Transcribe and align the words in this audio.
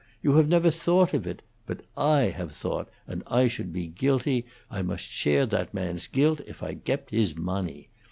You 0.23 0.33
haf 0.37 0.47
nefer 0.47 0.71
thought 0.71 1.13
of 1.13 1.27
it; 1.27 1.43
boat 1.67 1.85
I 1.95 2.21
have 2.35 2.53
thought, 2.53 2.89
and 3.05 3.21
I 3.27 3.47
should 3.47 3.71
be 3.71 3.85
Guilty, 3.85 4.47
I 4.71 4.81
must 4.81 5.05
share 5.05 5.45
that 5.45 5.75
man's 5.75 6.07
Guilt, 6.07 6.41
if 6.47 6.63
I 6.63 6.73
gept 6.73 7.11
hiss 7.11 7.35
mawney. 7.37 7.89